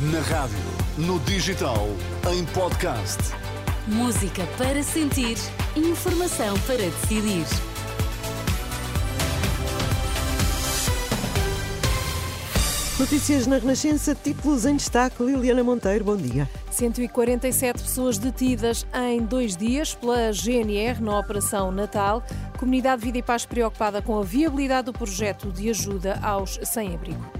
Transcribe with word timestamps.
Na 0.00 0.20
rádio, 0.20 0.56
no 0.96 1.18
digital, 1.18 1.88
em 2.32 2.44
podcast. 2.44 3.18
Música 3.88 4.46
para 4.56 4.80
sentir, 4.80 5.36
informação 5.74 6.56
para 6.60 6.76
decidir. 6.76 7.44
Notícias 12.96 13.48
na 13.48 13.58
Renascença, 13.58 14.14
títulos 14.14 14.64
em 14.66 14.76
destaque. 14.76 15.20
Liliana 15.20 15.64
Monteiro, 15.64 16.04
bom 16.04 16.16
dia. 16.16 16.48
147 16.70 17.82
pessoas 17.82 18.18
detidas 18.18 18.86
em 18.94 19.24
dois 19.24 19.56
dias 19.56 19.94
pela 19.96 20.32
GNR 20.32 21.02
na 21.02 21.18
Operação 21.18 21.72
Natal. 21.72 22.22
Comunidade 22.56 23.02
Vida 23.02 23.18
e 23.18 23.22
Paz 23.22 23.44
preocupada 23.44 24.00
com 24.00 24.16
a 24.16 24.22
viabilidade 24.22 24.86
do 24.86 24.92
projeto 24.92 25.50
de 25.50 25.68
ajuda 25.68 26.20
aos 26.22 26.60
sem-abrigo. 26.62 27.37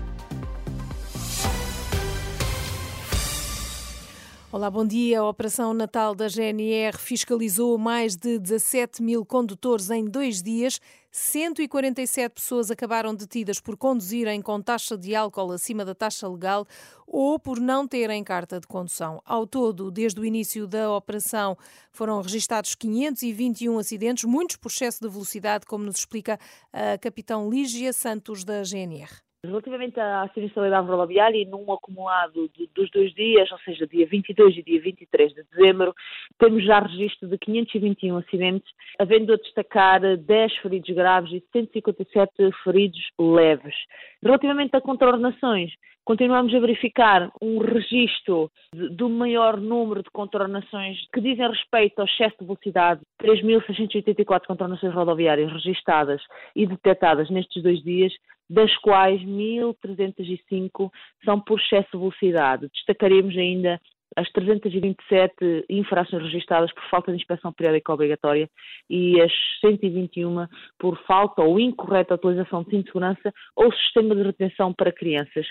Olá, 4.51 4.71
bom 4.71 4.87
dia. 4.87 5.21
A 5.21 5.29
Operação 5.29 5.75
Natal 5.75 6.15
da 6.15 6.27
GNR 6.27 6.97
fiscalizou 6.97 7.77
mais 7.77 8.17
de 8.17 8.39
17 8.39 9.03
mil 9.03 9.23
condutores 9.23 9.91
em 9.91 10.07
dois 10.07 10.43
dias. 10.43 10.81
147 11.13 12.33
pessoas 12.33 12.71
acabaram 12.71 13.15
detidas 13.15 13.61
por 13.61 13.77
conduzirem 13.77 14.41
com 14.41 14.59
taxa 14.63 14.97
de 14.97 15.15
álcool 15.15 15.53
acima 15.53 15.85
da 15.85 15.95
taxa 15.95 16.27
legal 16.27 16.67
ou 17.07 17.39
por 17.39 17.61
não 17.61 17.87
terem 17.87 18.25
carta 18.25 18.59
de 18.59 18.67
condução. 18.67 19.21
Ao 19.23 19.47
todo, 19.47 19.91
desde 19.91 20.19
o 20.19 20.25
início 20.25 20.67
da 20.67 20.91
operação, 20.95 21.55
foram 21.93 22.23
registados 22.23 22.75
521 22.75 23.79
acidentes, 23.79 24.25
muitos 24.25 24.57
por 24.57 24.71
excesso 24.71 25.03
de 25.03 25.11
velocidade, 25.11 25.67
como 25.67 25.85
nos 25.85 25.99
explica 25.99 26.41
a 26.73 26.97
capitão 26.97 27.51
Lígia 27.51 27.93
Santos 27.93 28.45
da 28.45 28.63
GNR. 28.65 29.28
Relativamente 29.47 30.01
à 30.01 30.29
sinistralidade 30.35 30.89
rodoviária, 30.89 31.47
num 31.49 31.73
acumulado 31.73 32.51
de, 32.57 32.69
dos 32.75 32.91
dois 32.91 33.15
dias, 33.15 33.49
ou 33.53 33.59
seja, 33.61 33.87
dia 33.87 34.05
22 34.05 34.57
e 34.57 34.63
dia 34.65 34.81
23 34.81 35.33
de 35.33 35.45
dezembro, 35.45 35.95
temos 36.41 36.65
já 36.65 36.81
registro 36.81 37.29
de 37.29 37.39
521 37.39 38.17
acidentes, 38.17 38.69
havendo 38.99 39.33
a 39.33 39.37
destacar 39.37 40.01
10 40.17 40.57
feridos 40.57 40.93
graves 40.93 41.33
e 41.33 41.45
157 41.53 42.33
feridos 42.65 43.13
leves. 43.17 43.77
Relativamente 44.23 44.77
a 44.77 44.81
contornações, 44.81 45.71
continuamos 46.05 46.53
a 46.53 46.59
verificar 46.59 47.31
um 47.41 47.59
registro 47.59 48.51
do 48.75 49.09
maior 49.09 49.61
número 49.61 50.03
de 50.03 50.11
contornações 50.11 50.99
que 51.13 51.21
dizem 51.21 51.49
respeito 51.49 52.01
ao 52.01 52.07
excesso 52.07 52.37
de 52.41 52.47
velocidade, 52.47 53.01
3.684 53.23 54.47
contornações 54.47 54.93
rodoviárias 54.93 55.53
registadas 55.53 56.21
e 56.57 56.67
detectadas 56.67 57.31
nestes 57.31 57.63
dois 57.63 57.81
dias, 57.83 58.13
das 58.51 58.75
quais 58.79 59.21
1.305 59.23 60.91
são 61.25 61.39
por 61.41 61.61
excesso 61.61 61.91
de 61.93 61.99
velocidade. 61.99 62.69
Destacaremos 62.75 63.37
ainda 63.37 63.81
as 64.17 64.31
327 64.33 65.67
infrações 65.69 66.23
registradas 66.23 66.73
por 66.73 66.83
falta 66.91 67.13
de 67.13 67.19
inspeção 67.19 67.53
periódica 67.53 67.93
obrigatória 67.93 68.49
e 68.89 69.21
as 69.21 69.33
121 69.61 70.47
por 70.79 70.99
falta 71.05 71.43
ou 71.43 71.61
incorreta 71.61 72.15
utilização 72.15 72.63
de 72.63 72.71
cinto 72.71 72.85
de 72.85 72.93
segurança 72.93 73.33
ou 73.55 73.73
sistema 73.73 74.15
de 74.15 74.23
retenção 74.23 74.73
para 74.73 74.93
crianças. 74.93 75.47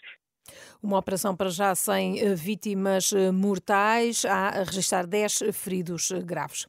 Uma 0.82 0.98
operação 0.98 1.36
para 1.36 1.50
já 1.50 1.74
sem 1.76 2.20
eh, 2.20 2.36
vítimas 2.36 3.12
eh, 3.12 3.32
mortais, 3.32 4.26
a 4.26 4.64
registrar 4.64 5.06
10 5.06 5.44
feridos 5.54 6.12
eh, 6.12 6.22
graves. 6.22 6.68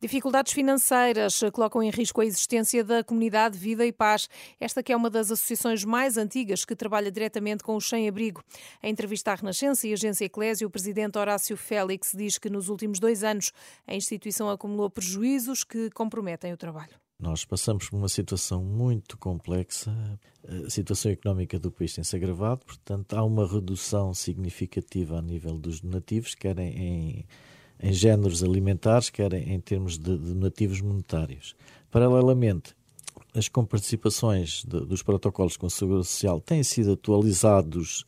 Dificuldades 0.00 0.52
financeiras 0.52 1.40
colocam 1.52 1.82
em 1.82 1.90
risco 1.90 2.20
a 2.20 2.26
existência 2.26 2.82
da 2.82 3.04
comunidade 3.04 3.58
Vida 3.58 3.84
e 3.84 3.92
Paz. 3.92 4.28
Esta 4.58 4.82
que 4.82 4.92
é 4.92 4.96
uma 4.96 5.10
das 5.10 5.30
associações 5.30 5.84
mais 5.84 6.16
antigas 6.16 6.64
que 6.64 6.74
trabalha 6.74 7.10
diretamente 7.10 7.62
com 7.62 7.76
os 7.76 7.88
sem-abrigo. 7.88 8.42
Em 8.82 8.90
entrevista 8.90 9.32
à 9.32 9.34
Renascença 9.34 9.86
e 9.86 9.92
Agência 9.92 10.24
Eclésia, 10.24 10.66
o 10.66 10.70
presidente 10.70 11.18
Horácio 11.18 11.56
Félix 11.56 12.12
diz 12.14 12.38
que 12.38 12.48
nos 12.48 12.68
últimos 12.68 12.98
dois 12.98 13.22
anos 13.22 13.52
a 13.86 13.94
instituição 13.94 14.48
acumulou 14.48 14.88
prejuízos 14.88 15.64
que 15.64 15.90
comprometem 15.90 16.52
o 16.52 16.56
trabalho. 16.56 17.09
Nós 17.20 17.44
passamos 17.44 17.90
por 17.90 17.96
uma 17.96 18.08
situação 18.08 18.64
muito 18.64 19.18
complexa, 19.18 19.92
a 20.66 20.70
situação 20.70 21.12
económica 21.12 21.58
do 21.58 21.70
país 21.70 21.94
tem-se 21.94 22.16
agravado, 22.16 22.64
portanto, 22.64 23.12
há 23.12 23.22
uma 23.22 23.46
redução 23.46 24.14
significativa 24.14 25.18
a 25.18 25.22
nível 25.22 25.58
dos 25.58 25.80
donativos, 25.80 26.34
quer 26.34 26.58
em, 26.58 27.26
em 27.78 27.92
géneros 27.92 28.42
alimentares, 28.42 29.10
quer 29.10 29.34
em 29.34 29.60
termos 29.60 29.98
de, 29.98 30.16
donativos 30.16 30.80
monetários. 30.80 31.54
Paralelamente, 31.90 32.74
as 33.34 33.48
comparticipações 33.48 34.64
de, 34.64 34.80
dos 34.86 35.02
protocolos 35.02 35.58
com 35.58 35.66
a 35.66 35.70
Segurança 35.70 36.08
Social 36.08 36.40
têm 36.40 36.62
sido 36.62 36.92
atualizados 36.92 38.06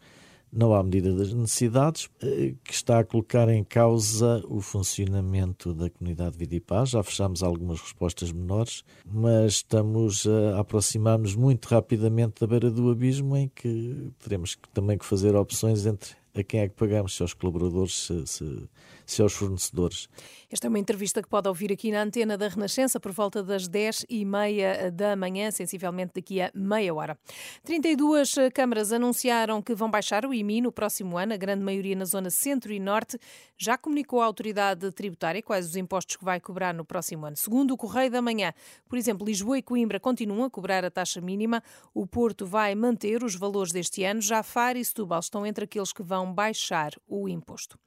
não 0.53 0.75
à 0.75 0.83
medida 0.83 1.15
das 1.15 1.33
necessidades, 1.33 2.11
eh, 2.23 2.55
que 2.63 2.75
está 2.75 2.99
a 2.99 3.05
colocar 3.05 3.49
em 3.49 3.65
causa 3.65 4.45
o 4.47 4.61
funcionamento 4.61 5.73
da 5.73 5.89
comunidade 5.89 6.37
Vida 6.37 6.55
e 6.55 6.61
Paz. 6.61 6.91
Já 6.91 7.03
fechamos 7.03 7.43
algumas 7.43 7.81
respostas 7.81 8.31
menores, 8.31 8.85
mas 9.05 9.55
estamos 9.55 10.27
a 10.27 10.61
aproximar-nos 10.61 11.35
muito 11.35 11.67
rapidamente 11.67 12.41
da 12.41 12.47
beira 12.47 12.71
do 12.71 12.91
abismo 12.91 13.37
em 13.37 13.51
que 13.55 14.13
teremos 14.23 14.59
também 14.75 14.99
que 14.99 15.07
fazer 15.07 15.35
opções 15.35 15.87
entre 15.87 16.22
a 16.35 16.43
quem 16.43 16.61
é 16.61 16.69
que 16.69 16.75
pagamos, 16.75 17.15
se 17.15 17.23
aos 17.23 17.35
colaboradores, 17.35 18.07
se, 18.07 18.27
se, 18.27 18.69
se 19.05 19.23
aos 19.23 19.35
fornecedores. 19.35 20.09
Esta 20.51 20.67
é 20.67 20.69
uma 20.69 20.79
entrevista 20.79 21.23
que 21.23 21.29
pode 21.29 21.47
ouvir 21.49 21.73
aqui 21.73 21.91
na 21.91 22.03
antena 22.03 22.39
da 22.39 22.49
Renascença 22.49 22.99
por 22.99 23.13
volta 23.13 23.43
das 23.43 23.69
10 23.69 24.07
e 24.09 24.25
meia 24.25 24.91
da 24.91 25.15
manhã, 25.15 25.51
sensivelmente 25.51 26.13
daqui 26.15 26.41
a 26.41 26.51
meia 26.55 26.95
hora. 26.95 27.19
32 27.65 28.35
câmaras 28.55 28.93
anunciaram 28.93 29.61
que 29.61 29.75
vão 29.75 29.91
baixar 29.91 30.25
o 30.25 30.33
IMI 30.33 30.63
no 30.63 30.73
próximo 30.73 31.19
ano, 31.19 31.35
a 31.35 31.37
grande 31.37 31.63
maioria 31.63 31.95
na 31.95 32.05
zona 32.05 32.31
centro 32.31 32.73
e 32.73 32.81
norte. 32.81 33.19
Já 33.59 33.77
comunicou 33.77 34.21
à 34.21 34.25
autoridade 34.25 34.91
tributária 34.93 35.43
quais 35.43 35.67
os 35.67 35.77
impostos 35.77 36.17
que 36.17 36.25
vai 36.25 36.41
cobrar 36.41 36.73
no 36.73 36.85
próximo 36.85 37.27
ano. 37.27 37.37
Segundo 37.37 37.73
o 37.73 37.77
Correio 37.77 38.11
da 38.11 38.23
Manhã, 38.23 38.55
por 38.89 38.99
exemplo, 38.99 39.27
Lisboa 39.27 39.59
e 39.59 39.63
Coimbra 39.63 40.01
continuam 40.01 40.45
a 40.45 40.51
cobrar 40.51 40.85
a 40.85 40.91
taxa 40.91 41.21
mínima, 41.21 41.63
o 41.95 42.07
Porto 42.07 42.47
vai 42.47 42.75
manter 42.75 43.23
os 43.23 43.35
valores 43.35 43.73
deste 43.73 44.03
ano, 44.05 44.21
já 44.21 44.43
Faro 44.43 44.79
e 44.79 44.85
Setúbal 44.85 45.21
estão 45.21 45.47
entre 45.47 45.65
aqueles 45.65 45.93
que 45.93 46.03
vão 46.03 46.22
vão 46.23 46.33
baixar 46.33 46.93
o 47.07 47.29
imposto. 47.29 47.79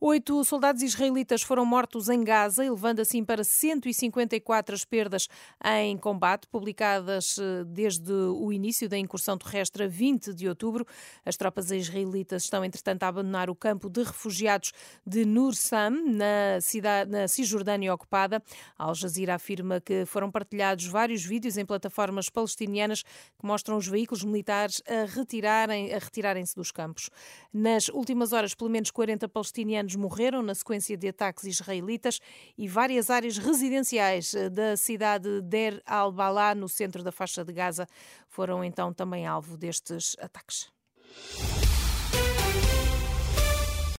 Oito 0.00 0.44
soldados 0.44 0.82
israelitas 0.82 1.42
foram 1.42 1.64
mortos 1.64 2.08
em 2.08 2.22
Gaza, 2.24 2.64
elevando 2.64 3.00
assim 3.00 3.24
para 3.24 3.44
154 3.44 4.74
as 4.74 4.84
perdas 4.84 5.28
em 5.64 5.96
combate, 5.96 6.46
publicadas 6.48 7.38
eh, 7.38 7.64
desde 7.64 8.12
o 8.12 8.52
início 8.52 8.88
da 8.88 8.98
incursão 8.98 9.38
terrestre 9.38 9.84
a 9.84 9.88
20 9.88 10.34
de 10.34 10.48
outubro. 10.48 10.86
As 11.24 11.36
tropas 11.36 11.70
israelitas 11.70 12.44
estão, 12.44 12.64
entretanto, 12.64 13.02
a 13.04 13.08
abandonar 13.08 13.48
o 13.48 13.54
campo 13.54 13.88
de 13.88 14.02
refugiados 14.02 14.72
de 15.06 15.24
Nur-Sam, 15.24 15.90
na, 15.90 16.60
cidade, 16.60 17.10
na 17.10 17.28
Cisjordânia 17.28 17.94
ocupada. 17.94 18.42
Al 18.76 18.94
Jazeera 18.94 19.36
afirma 19.36 19.80
que 19.80 20.04
foram 20.04 20.30
partilhados 20.30 20.86
vários 20.86 21.24
vídeos 21.24 21.56
em 21.56 21.64
plataformas 21.64 22.28
palestinianas 22.28 23.02
que 23.02 23.46
mostram 23.46 23.76
os 23.76 23.86
veículos 23.86 24.24
militares 24.24 24.82
a 24.86 25.06
retirarem, 25.06 25.94
a 25.94 25.98
retirarem-se 25.98 26.54
dos 26.54 26.70
campos. 26.70 27.08
Na 27.52 27.73
nas 27.74 27.88
últimas 27.88 28.32
horas, 28.32 28.54
pelo 28.54 28.70
menos 28.70 28.92
40 28.92 29.28
palestinianos 29.28 29.96
morreram 29.96 30.42
na 30.42 30.54
sequência 30.54 30.96
de 30.96 31.08
ataques 31.08 31.42
israelitas 31.42 32.20
e 32.56 32.68
várias 32.68 33.10
áreas 33.10 33.36
residenciais 33.36 34.32
eh, 34.32 34.48
da 34.48 34.76
cidade 34.76 35.24
de 35.24 35.42
Der 35.42 35.82
al-Balá, 35.84 36.54
no 36.54 36.68
centro 36.68 37.02
da 37.02 37.10
faixa 37.10 37.44
de 37.44 37.52
Gaza, 37.52 37.88
foram 38.28 38.64
então 38.64 38.92
também 38.92 39.26
alvo 39.26 39.56
destes 39.56 40.16
ataques. 40.20 40.72